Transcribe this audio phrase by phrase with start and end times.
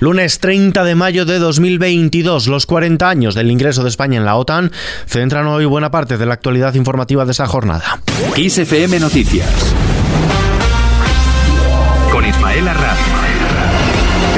[0.00, 4.36] Lunes 30 de mayo de 2022, los 40 años del ingreso de España en la
[4.36, 4.70] OTAN
[5.06, 8.00] centran hoy buena parte de la actualidad informativa de esta jornada.
[8.36, 9.74] ISFM Noticias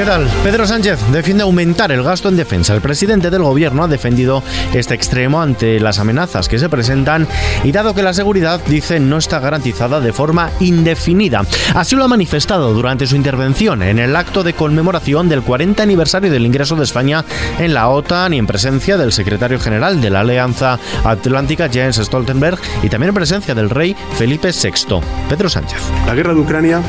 [0.01, 0.27] ¿Qué tal?
[0.43, 2.73] Pedro Sánchez defiende aumentar el gasto en defensa.
[2.73, 4.41] El presidente del gobierno ha defendido
[4.73, 7.27] este extremo ante las amenazas que se presentan
[7.63, 11.43] y dado que la seguridad, dice, no está garantizada de forma indefinida.
[11.75, 16.31] Así lo ha manifestado durante su intervención en el acto de conmemoración del 40 aniversario
[16.31, 17.23] del ingreso de España
[17.59, 22.57] en la OTAN y en presencia del secretario general de la Alianza Atlántica, Jens Stoltenberg,
[22.81, 24.99] y también en presencia del rey Felipe VI.
[25.29, 25.77] Pedro Sánchez.
[26.07, 26.81] La guerra de Ucrania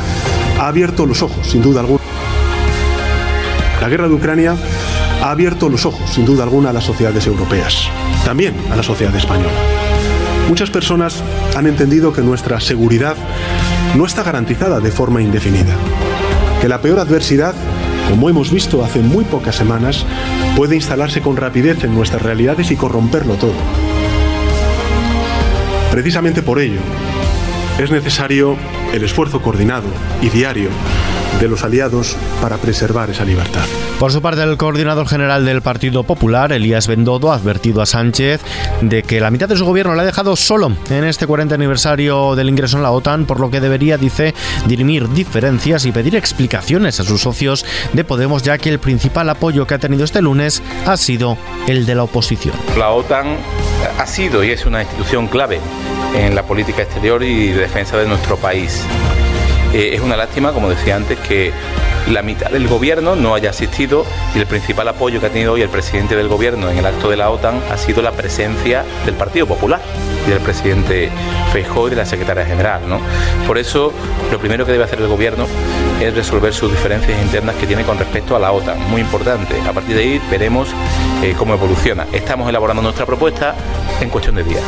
[0.59, 2.02] ha abierto los ojos, sin duda alguna
[3.83, 4.55] la guerra de Ucrania
[5.23, 7.89] ha abierto los ojos, sin duda alguna, a las sociedades europeas,
[8.25, 9.51] también a la sociedad española.
[10.49, 11.21] Muchas personas
[11.57, 13.17] han entendido que nuestra seguridad
[13.97, 15.75] no está garantizada de forma indefinida,
[16.61, 17.57] que la peor adversidad,
[18.09, 20.07] como hemos visto hace muy pocas semanas,
[20.55, 23.55] puede instalarse con rapidez en nuestras realidades y corromperlo todo.
[25.91, 26.79] Precisamente por ello,
[27.81, 28.57] es necesario
[28.93, 29.89] el esfuerzo coordinado
[30.21, 30.69] y diario
[31.43, 33.65] de los aliados para preservar esa libertad.
[33.99, 38.41] Por su parte, el coordinador general del Partido Popular, Elías Bendodo, ha advertido a Sánchez
[38.81, 42.37] de que la mitad de su gobierno le ha dejado solo en este 40 aniversario
[42.37, 44.35] del ingreso en la OTAN, por lo que debería, dice,
[44.67, 49.67] dirimir diferencias y pedir explicaciones a sus socios de Podemos, ya que el principal apoyo
[49.67, 52.55] que ha tenido este lunes ha sido el de la oposición.
[52.79, 53.37] La OTAN
[53.99, 55.59] ha sido y es una institución clave
[56.15, 58.85] en la política exterior y de defensa de nuestro país.
[59.73, 61.53] Eh, es una lástima, como decía antes, que
[62.11, 65.63] la mitad del gobierno no haya asistido y el principal apoyo que ha tenido hoy
[65.63, 69.15] el presidente del gobierno en el acto de la OTAN ha sido la presencia del
[69.15, 69.81] Partido Popular
[70.27, 71.11] y del presidente
[71.53, 72.83] Feijóo y de la secretaria general.
[73.47, 73.93] Por eso,
[74.31, 75.47] lo primero que debe hacer el gobierno
[76.01, 78.79] es resolver sus diferencias internas que tiene con respecto a la OTAN.
[78.91, 79.55] Muy importante.
[79.67, 80.69] A partir de ahí veremos
[81.23, 82.07] eh, cómo evoluciona.
[82.13, 83.55] Estamos elaborando nuestra propuesta
[84.01, 84.63] en cuestión de días.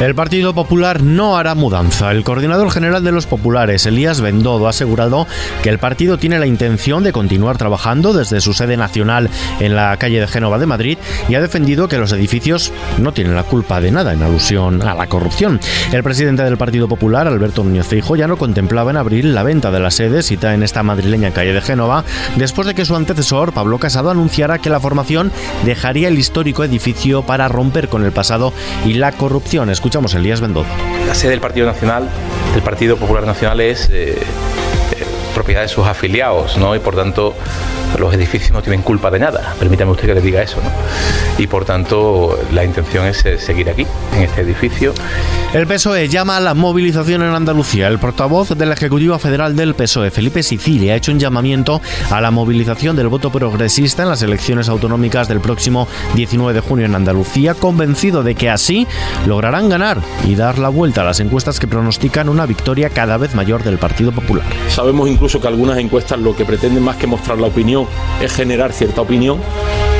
[0.00, 2.10] El Partido Popular no hará mudanza.
[2.10, 5.26] El coordinador general de los populares, Elías Bendodo, ha asegurado
[5.62, 9.28] que el partido tiene la intención de continuar trabajando desde su sede nacional
[9.58, 10.96] en la calle de Génova de Madrid
[11.28, 14.94] y ha defendido que los edificios no tienen la culpa de nada en alusión a
[14.94, 15.60] la corrupción.
[15.92, 19.70] El presidente del Partido Popular, Alberto Núñez Feijo, ya no contemplaba en abril la venta
[19.70, 22.04] de la sede cita en esta madrileña calle de Génova
[22.36, 25.30] después de que su antecesor, Pablo Casado, anunciara que la formación
[25.66, 28.54] dejaría el histórico edificio para romper con el pasado
[28.86, 29.68] y la corrupción.
[29.90, 30.40] Escuchamos Elías.
[30.40, 32.08] La sede del Partido Nacional,
[32.54, 34.16] del Partido Popular Nacional, es eh,
[35.30, 36.74] propiedad de sus afiliados, ¿no?
[36.74, 37.34] Y por tanto,
[37.98, 39.54] los edificios no tienen culpa de nada.
[39.58, 40.70] Permítame usted que le diga eso, ¿no?
[41.42, 43.86] Y por tanto, la intención es eh, seguir aquí,
[44.16, 44.92] en este edificio.
[45.52, 47.88] El PSOE llama a la movilización en Andalucía.
[47.88, 51.80] El portavoz de la Ejecutiva Federal del PSOE, Felipe Sicilia, ha hecho un llamamiento
[52.10, 56.86] a la movilización del voto progresista en las elecciones autonómicas del próximo 19 de junio
[56.86, 58.86] en Andalucía, convencido de que así
[59.26, 63.34] lograrán ganar y dar la vuelta a las encuestas que pronostican una victoria cada vez
[63.34, 64.44] mayor del Partido Popular.
[64.68, 67.86] Sabemos incluso que algunas encuestas lo que pretenden más que mostrar la opinión
[68.22, 69.38] es generar cierta opinión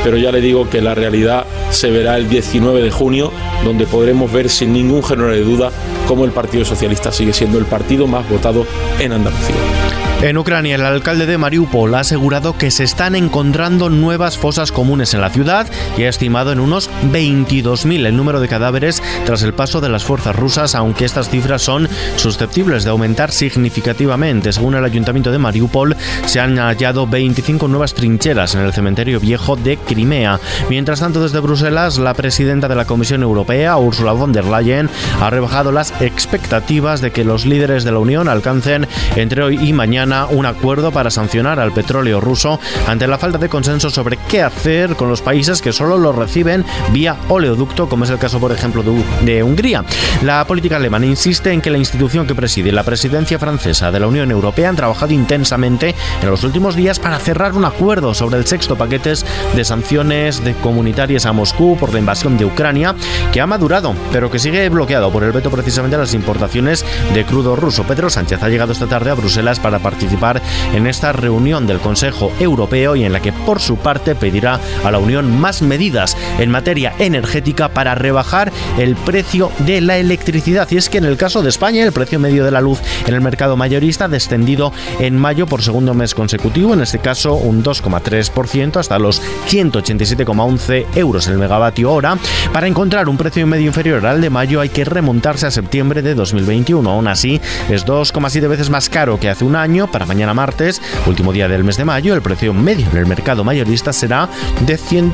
[0.03, 3.31] pero ya le digo que la realidad se verá el 19 de junio,
[3.63, 5.71] donde podremos ver sin ningún género de duda
[6.07, 8.65] cómo el Partido Socialista sigue siendo el partido más votado
[8.99, 10.10] en Andalucía.
[10.21, 15.15] En Ucrania, el alcalde de Mariupol ha asegurado que se están encontrando nuevas fosas comunes
[15.15, 15.65] en la ciudad
[15.97, 20.03] y ha estimado en unos 22.000 el número de cadáveres tras el paso de las
[20.03, 24.53] fuerzas rusas, aunque estas cifras son susceptibles de aumentar significativamente.
[24.53, 29.55] Según el ayuntamiento de Mariupol, se han hallado 25 nuevas trincheras en el cementerio viejo
[29.55, 30.39] de Crimea.
[30.69, 34.87] Mientras tanto, desde Bruselas, la presidenta de la Comisión Europea, Ursula von der Leyen,
[35.19, 39.73] ha rebajado las expectativas de que los líderes de la Unión alcancen entre hoy y
[39.73, 44.41] mañana un acuerdo para sancionar al petróleo ruso ante la falta de consenso sobre qué
[44.43, 48.51] hacer con los países que solo lo reciben vía oleoducto, como es el caso, por
[48.51, 48.83] ejemplo,
[49.23, 49.85] de, Hungría.
[50.23, 54.07] La política alemana insiste en que la institución que preside la presidencia francesa de la
[54.07, 58.45] Unión Europea han trabajado intensamente en los últimos días para cerrar un acuerdo sobre el
[58.45, 59.13] sexto paquete
[59.55, 62.95] de sanciones de comunitarias a Moscú por la invasión de Ucrania,
[63.31, 67.25] que ha madurado, pero que sigue bloqueado por el veto precisamente a las importaciones de
[67.25, 67.83] crudo ruso.
[67.83, 70.41] Pedro Sánchez ha llegado esta tarde a Bruselas para participar participar
[70.73, 74.89] en esta reunión del Consejo Europeo y en la que por su parte pedirá a
[74.89, 80.67] la Unión más medidas en materia energética para rebajar el precio de la electricidad.
[80.71, 83.13] Y es que en el caso de España el precio medio de la luz en
[83.13, 87.63] el mercado mayorista ha descendido en mayo por segundo mes consecutivo, en este caso un
[87.63, 92.17] 2,3% hasta los 187,11 euros el megavatio hora.
[92.51, 96.15] Para encontrar un precio medio inferior al de mayo hay que remontarse a septiembre de
[96.15, 96.89] 2021.
[96.89, 97.39] Aún así,
[97.69, 101.63] es 2,7 veces más caro que hace un año, para mañana martes, último día del
[101.63, 104.29] mes de mayo, el precio medio en el mercado mayorista será
[104.65, 105.13] de, 100,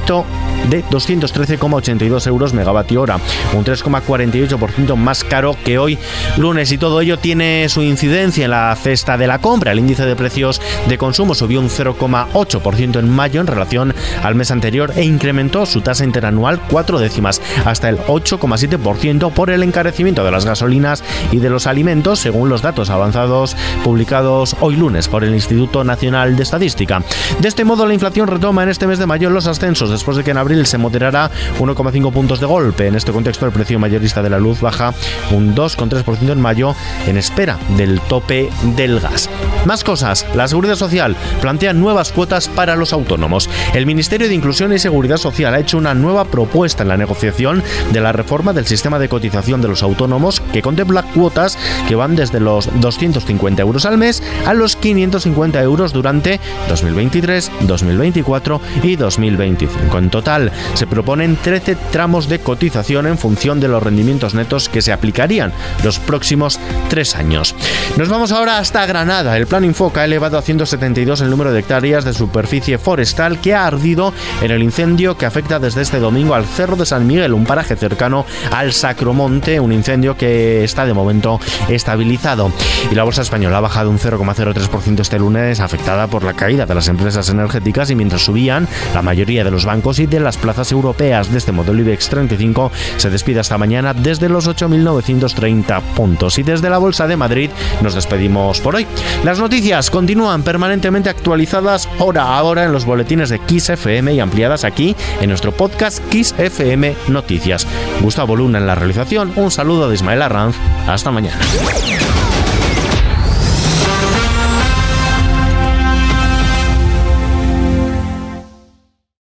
[0.70, 3.20] de 213,82 euros megavatio hora,
[3.54, 5.98] un 3,48% más caro que hoy
[6.38, 9.72] lunes y todo ello tiene su incidencia en la cesta de la compra.
[9.72, 13.94] El índice de precios de consumo subió un 0,8% en mayo en relación
[14.24, 19.64] al mes anterior e incrementó su tasa interanual cuatro décimas hasta el 8,7% por el
[19.64, 25.08] encarecimiento de las gasolinas y de los alimentos, según los datos avanzados publicados hoy lunes
[25.08, 27.02] por el Instituto Nacional de Estadística.
[27.40, 30.24] De este modo, la inflación retoma en este mes de mayo los ascensos, después de
[30.24, 32.88] que en abril se moderara 1,5 puntos de golpe.
[32.88, 34.94] En este contexto, el precio mayorista de la luz baja
[35.32, 36.76] un 2,3% en mayo
[37.06, 39.30] en espera del tope del gas.
[39.66, 43.50] Más cosas, la Seguridad Social plantea nuevas cuotas para los autónomos.
[43.74, 47.64] El Ministerio de Inclusión y Seguridad Social ha hecho una nueva propuesta en la negociación
[47.92, 52.16] de la reforma del sistema de cotización de los autónomos que contempla cuotas que van
[52.16, 56.40] desde los 250 euros al mes a los 550 euros durante
[56.70, 59.98] 2023, 2024 y 2025.
[59.98, 64.82] En total, se proponen 13 tramos de cotización en función de los rendimientos netos que
[64.82, 65.52] se aplicarían
[65.84, 66.60] los próximos
[66.90, 67.56] tres años.
[67.98, 69.36] Nos vamos ahora hasta Granada.
[69.36, 73.54] El plan Infoca ha elevado a 172 el número de hectáreas de superficie forestal que
[73.54, 77.34] ha ardido en el incendio que afecta desde este domingo al Cerro de San Miguel,
[77.34, 82.52] un paraje cercano al Sacromonte, un incendio que está de momento estabilizado.
[82.90, 84.00] Y la bolsa española ha bajado un
[84.38, 89.02] 0,03% este lunes, afectada por la caída de las empresas energéticas y mientras subían la
[89.02, 93.10] mayoría de los bancos y de las plazas europeas de este modelo IBEX 35 se
[93.10, 96.38] despide esta mañana desde los 8.930 puntos.
[96.38, 97.50] Y desde la Bolsa de Madrid
[97.82, 98.88] nos despedimos por hoy.
[99.24, 104.20] Las noticias continúan permanentemente actualizadas hora a hora en los boletines de Kiss FM y
[104.20, 107.68] ampliadas aquí en nuestro podcast Kiss FM Noticias.
[108.02, 110.56] Gustavo Luna en la realización, un saludo de Ismael Arranz,
[110.88, 111.40] hasta mañana.